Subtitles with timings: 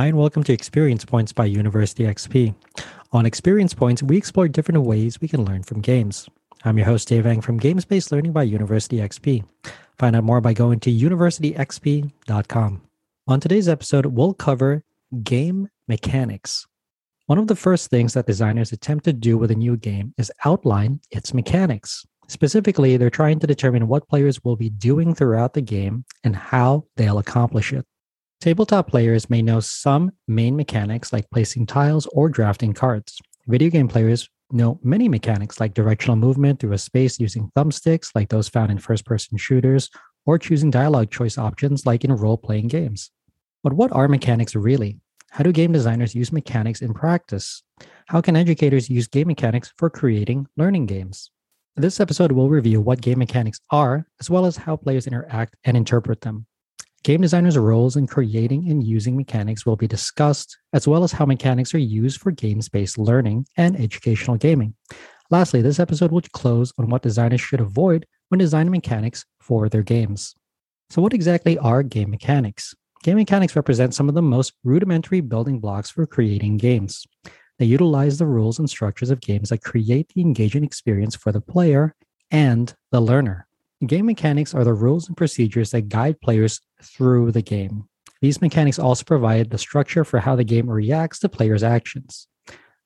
[0.00, 2.54] Hi, and welcome to Experience Points by University XP.
[3.12, 6.26] On Experience Points, we explore different ways we can learn from games.
[6.64, 9.44] I'm your host, Dave Eng from Games Based Learning by University XP.
[9.98, 12.82] Find out more by going to universityxp.com.
[13.28, 14.84] On today's episode, we'll cover
[15.22, 16.66] game mechanics.
[17.26, 20.32] One of the first things that designers attempt to do with a new game is
[20.46, 22.06] outline its mechanics.
[22.26, 26.86] Specifically, they're trying to determine what players will be doing throughout the game and how
[26.96, 27.84] they'll accomplish it.
[28.40, 33.20] Tabletop players may know some main mechanics like placing tiles or drafting cards.
[33.48, 38.30] Video game players know many mechanics like directional movement through a space using thumbsticks like
[38.30, 39.90] those found in first person shooters
[40.24, 43.10] or choosing dialogue choice options like in role playing games.
[43.62, 44.96] But what are mechanics really?
[45.28, 47.62] How do game designers use mechanics in practice?
[48.06, 51.30] How can educators use game mechanics for creating learning games?
[51.76, 55.76] This episode will review what game mechanics are, as well as how players interact and
[55.76, 56.46] interpret them.
[57.02, 61.24] Game designers' roles in creating and using mechanics will be discussed, as well as how
[61.24, 64.74] mechanics are used for games based learning and educational gaming.
[65.30, 69.82] Lastly, this episode will close on what designers should avoid when designing mechanics for their
[69.82, 70.34] games.
[70.90, 72.74] So, what exactly are game mechanics?
[73.02, 77.06] Game mechanics represent some of the most rudimentary building blocks for creating games.
[77.58, 81.40] They utilize the rules and structures of games that create the engaging experience for the
[81.40, 81.94] player
[82.30, 83.46] and the learner.
[83.86, 87.84] Game mechanics are the rules and procedures that guide players through the game.
[88.20, 92.28] These mechanics also provide the structure for how the game reacts to players' actions.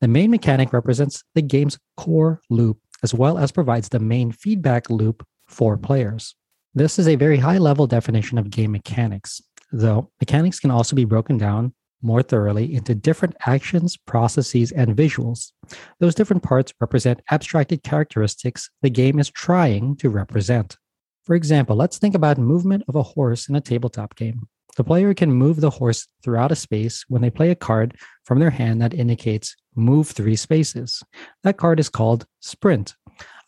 [0.00, 4.90] The main mechanic represents the game's core loop, as well as provides the main feedback
[4.90, 6.34] loop for players.
[6.74, 9.40] This is a very high level definition of game mechanics,
[9.72, 15.52] though mechanics can also be broken down more thoroughly into different actions, processes, and visuals.
[16.00, 20.76] Those different parts represent abstracted characteristics the game is trying to represent.
[21.24, 24.48] For example, let's think about movement of a horse in a tabletop game.
[24.76, 28.38] The player can move the horse throughout a space when they play a card from
[28.38, 31.02] their hand that indicates move three spaces.
[31.42, 32.94] That card is called sprint.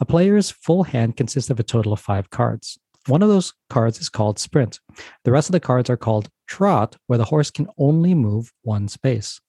[0.01, 2.79] A player's full hand consists of a total of five cards.
[3.07, 4.81] One of those cards is called sprint.
[5.25, 8.89] The rest of the cards are called trot, where the horse can only move one
[8.89, 9.41] space.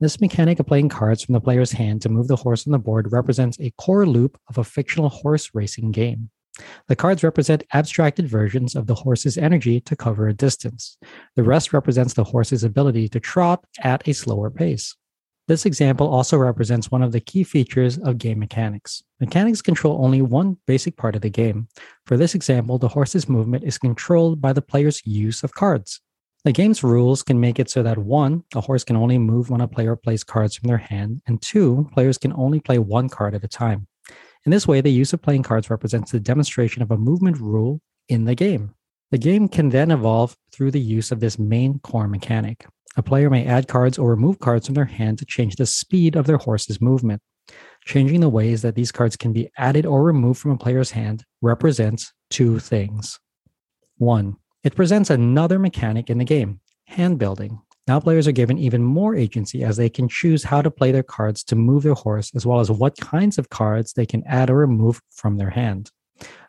[0.00, 2.78] This mechanic of playing cards from the player's hand to move the horse on the
[2.78, 6.30] board represents a core loop of a fictional horse racing game.
[6.88, 10.98] The cards represent abstracted versions of the horse's energy to cover a distance.
[11.34, 14.94] The rest represents the horse's ability to trot at a slower pace.
[15.48, 19.02] This example also represents one of the key features of game mechanics.
[19.18, 21.68] Mechanics control only one basic part of the game.
[22.06, 26.00] For this example, the horse's movement is controlled by the player's use of cards.
[26.44, 29.60] The game's rules can make it so that one, a horse can only move when
[29.60, 33.34] a player plays cards from their hand, and two, players can only play one card
[33.34, 33.86] at a time.
[34.44, 37.80] In this way, the use of playing cards represents the demonstration of a movement rule
[38.08, 38.74] in the game.
[39.12, 42.66] The game can then evolve through the use of this main core mechanic.
[42.96, 46.16] A player may add cards or remove cards from their hand to change the speed
[46.16, 47.22] of their horse's movement.
[47.84, 51.24] Changing the ways that these cards can be added or removed from a player's hand
[51.40, 53.18] represents two things.
[53.98, 57.60] One, it presents another mechanic in the game, hand building.
[57.88, 61.02] Now players are given even more agency as they can choose how to play their
[61.02, 64.50] cards to move their horse, as well as what kinds of cards they can add
[64.50, 65.90] or remove from their hand.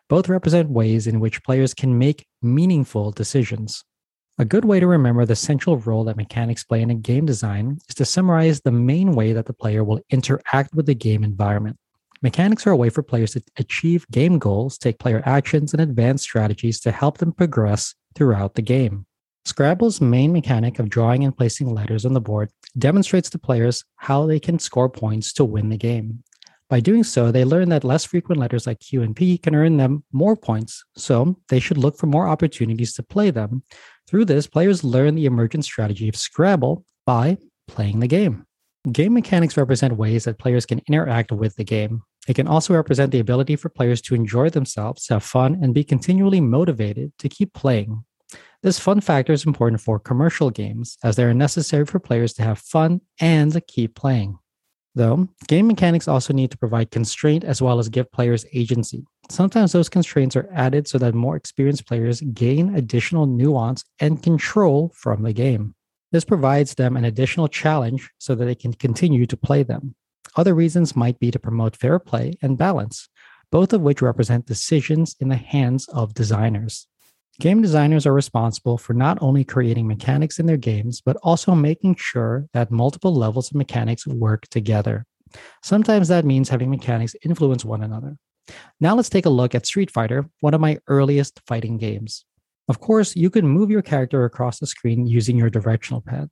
[0.08, 3.84] Both represent ways in which players can make meaningful decisions.
[4.38, 7.78] A good way to remember the central role that mechanics play in a game design
[7.88, 11.76] is to summarize the main way that the player will interact with the game environment.
[12.22, 16.22] Mechanics are a way for players to achieve game goals, take player actions, and advance
[16.22, 19.06] strategies to help them progress throughout the game.
[19.46, 24.26] Scrabble's main mechanic of drawing and placing letters on the board demonstrates to players how
[24.26, 26.22] they can score points to win the game.
[26.70, 29.76] By doing so, they learn that less frequent letters like Q and P can earn
[29.76, 33.62] them more points, so they should look for more opportunities to play them.
[34.08, 37.36] Through this, players learn the emergent strategy of Scrabble by
[37.68, 38.46] playing the game.
[38.90, 42.02] Game mechanics represent ways that players can interact with the game.
[42.26, 45.84] It can also represent the ability for players to enjoy themselves, have fun, and be
[45.84, 48.04] continually motivated to keep playing.
[48.64, 52.42] This fun factor is important for commercial games as they are necessary for players to
[52.42, 54.38] have fun and keep playing.
[54.94, 59.04] Though, game mechanics also need to provide constraint as well as give players agency.
[59.30, 64.90] Sometimes those constraints are added so that more experienced players gain additional nuance and control
[64.94, 65.74] from the game.
[66.10, 69.94] This provides them an additional challenge so that they can continue to play them.
[70.36, 73.10] Other reasons might be to promote fair play and balance,
[73.50, 76.86] both of which represent decisions in the hands of designers.
[77.40, 81.96] Game designers are responsible for not only creating mechanics in their games, but also making
[81.96, 85.04] sure that multiple levels of mechanics work together.
[85.62, 88.16] Sometimes that means having mechanics influence one another.
[88.80, 92.24] Now let's take a look at Street Fighter, one of my earliest fighting games.
[92.68, 96.30] Of course, you can move your character across the screen using your directional pad.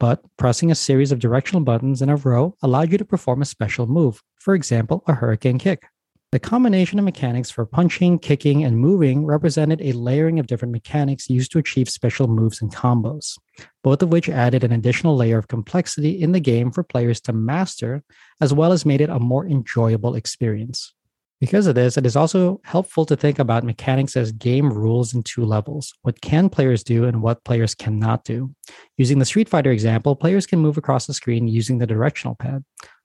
[0.00, 3.46] but pressing a series of directional buttons in a row allowed you to perform a
[3.46, 5.84] special move, for example, a hurricane kick.
[6.34, 11.30] The combination of mechanics for punching, kicking, and moving represented a layering of different mechanics
[11.30, 13.38] used to achieve special moves and combos,
[13.84, 17.32] both of which added an additional layer of complexity in the game for players to
[17.32, 18.02] master,
[18.40, 20.92] as well as made it a more enjoyable experience.
[21.40, 25.22] Because of this, it is also helpful to think about mechanics as game rules in
[25.22, 28.52] two levels what can players do and what players cannot do.
[28.96, 32.64] Using the Street Fighter example, players can move across the screen using the directional pad,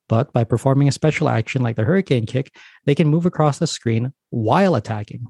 [0.09, 2.53] but by performing a special action like the Hurricane Kick,
[2.85, 5.25] they can move across the screen while attacking.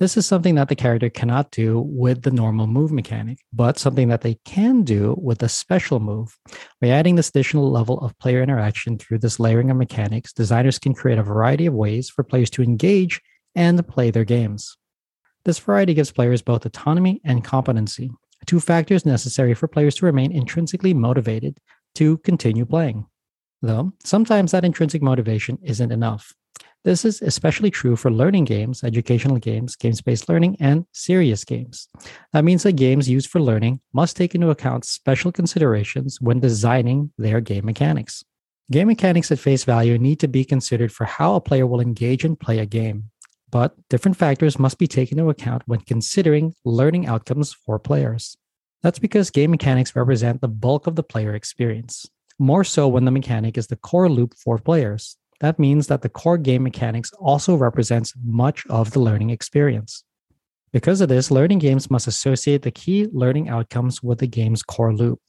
[0.00, 4.08] This is something that the character cannot do with the normal move mechanic, but something
[4.08, 6.36] that they can do with a special move.
[6.80, 10.94] By adding this additional level of player interaction through this layering of mechanics, designers can
[10.94, 13.20] create a variety of ways for players to engage
[13.54, 14.76] and play their games.
[15.44, 18.10] This variety gives players both autonomy and competency,
[18.46, 21.58] two factors necessary for players to remain intrinsically motivated
[21.94, 23.06] to continue playing.
[23.64, 26.34] Though sometimes that intrinsic motivation isn't enough.
[26.84, 31.88] This is especially true for learning games, educational games, games based learning, and serious games.
[32.34, 37.10] That means that games used for learning must take into account special considerations when designing
[37.16, 38.22] their game mechanics.
[38.70, 42.22] Game mechanics at face value need to be considered for how a player will engage
[42.22, 43.08] and play a game,
[43.50, 48.36] but different factors must be taken into account when considering learning outcomes for players.
[48.82, 52.06] That's because game mechanics represent the bulk of the player experience
[52.38, 55.16] more so when the mechanic is the core loop for players.
[55.40, 60.04] That means that the core game mechanics also represents much of the learning experience.
[60.72, 64.94] Because of this, learning games must associate the key learning outcomes with the game's core
[64.94, 65.20] loop.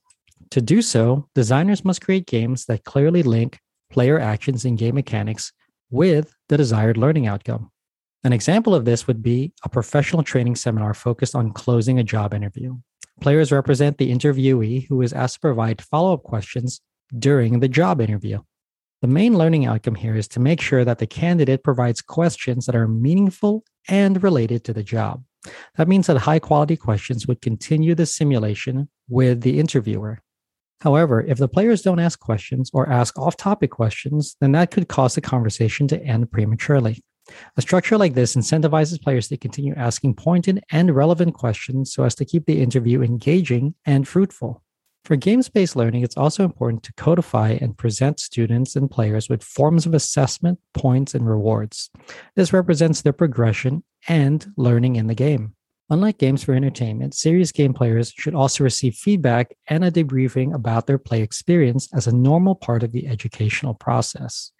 [0.51, 3.59] To do so, designers must create games that clearly link
[3.91, 5.51] player actions and game mechanics
[5.89, 7.71] with the desired learning outcome.
[8.23, 12.33] An example of this would be a professional training seminar focused on closing a job
[12.33, 12.77] interview.
[13.21, 16.81] Players represent the interviewee who is asked to provide follow up questions
[17.17, 18.39] during the job interview.
[19.01, 22.75] The main learning outcome here is to make sure that the candidate provides questions that
[22.75, 25.23] are meaningful and related to the job.
[25.77, 30.21] That means that high quality questions would continue the simulation with the interviewer.
[30.81, 34.87] However, if the players don't ask questions or ask off topic questions, then that could
[34.87, 37.03] cause the conversation to end prematurely.
[37.57, 42.13] A structure like this incentivizes players to continue asking pointed and relevant questions so as
[42.15, 44.61] to keep the interview engaging and fruitful.
[45.05, 49.43] For games based learning, it's also important to codify and present students and players with
[49.43, 51.91] forms of assessment, points, and rewards.
[52.35, 55.53] This represents their progression and learning in the game.
[55.91, 60.87] Unlike games for entertainment, serious game players should also receive feedback and a debriefing about
[60.87, 64.51] their play experience as a normal part of the educational process.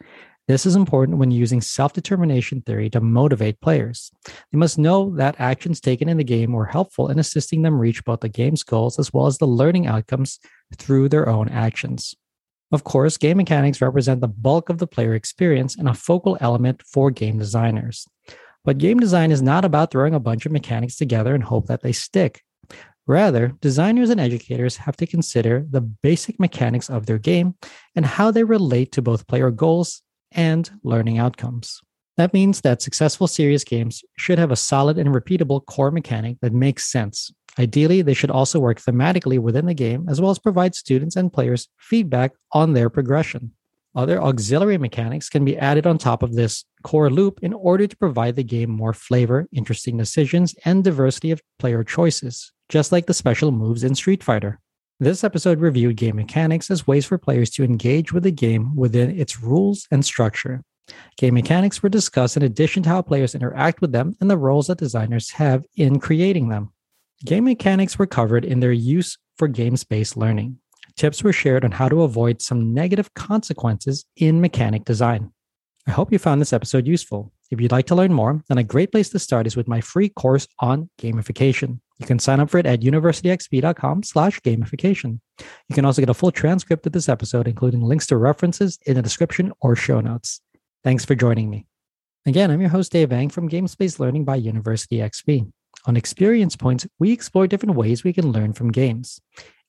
[0.47, 4.11] This is important when using self determination theory to motivate players.
[4.51, 8.05] They must know that actions taken in the game were helpful in assisting them reach
[8.05, 10.39] both the game's goals as well as the learning outcomes
[10.77, 12.13] through their own actions.
[12.71, 16.83] Of course, game mechanics represent the bulk of the player experience and a focal element
[16.83, 18.07] for game designers.
[18.63, 21.81] But game design is not about throwing a bunch of mechanics together and hope that
[21.81, 22.43] they stick.
[23.07, 27.55] Rather, designers and educators have to consider the basic mechanics of their game
[27.95, 30.01] and how they relate to both player goals
[30.35, 31.81] and learning outcomes.
[32.17, 36.53] That means that successful serious games should have a solid and repeatable core mechanic that
[36.53, 37.31] makes sense.
[37.57, 41.31] Ideally, they should also work thematically within the game, as well as provide students and
[41.31, 43.51] players feedback on their progression.
[43.95, 47.97] Other auxiliary mechanics can be added on top of this core loop in order to
[47.97, 53.13] provide the game more flavor, interesting decisions, and diversity of player choices, just like the
[53.13, 54.59] special moves in Street Fighter.
[54.97, 59.19] This episode reviewed game mechanics as ways for players to engage with the game within
[59.19, 60.63] its rules and structure.
[61.17, 64.67] Game mechanics were discussed in addition to how players interact with them and the roles
[64.67, 66.71] that designers have in creating them.
[67.25, 70.59] Game mechanics were covered in their use for games based learning.
[70.95, 75.29] Tips were shared on how to avoid some negative consequences in mechanic design.
[75.85, 77.33] I hope you found this episode useful.
[77.51, 79.81] If you'd like to learn more, then a great place to start is with my
[79.81, 81.79] free course on gamification.
[81.99, 85.19] You can sign up for it at universityxp.com slash gamification.
[85.69, 88.95] You can also get a full transcript of this episode, including links to references in
[88.95, 90.41] the description or show notes.
[90.83, 91.65] Thanks for joining me.
[92.25, 95.51] Again, I'm your host, Dave Eng from Games-Based Learning by University XP.
[95.85, 99.21] On Experience Points, we explore different ways we can learn from games.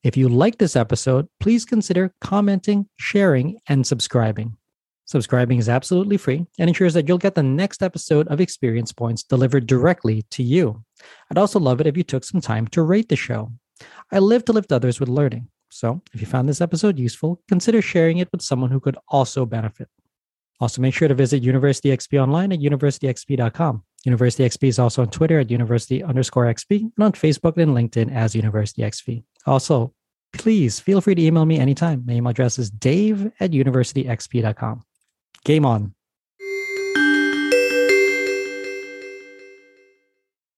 [0.02, 4.56] If you like this episode, please consider commenting, sharing, and subscribing.
[5.06, 9.22] Subscribing is absolutely free and ensures that you'll get the next episode of Experience Points
[9.22, 10.82] delivered directly to you.
[11.30, 13.52] I'd also love it if you took some time to rate the show.
[14.10, 15.48] I live to lift others with learning.
[15.70, 19.46] So if you found this episode useful, consider sharing it with someone who could also
[19.46, 19.88] benefit.
[20.58, 23.82] Also, make sure to visit University XP online at universityxp.com.
[24.04, 28.12] University XP is also on Twitter at university underscore XP and on Facebook and LinkedIn
[28.12, 29.22] as University XP.
[29.46, 29.92] Also,
[30.32, 32.04] please feel free to email me anytime.
[32.06, 34.82] My email address is dave at universityxp.com.
[35.46, 35.95] Game on.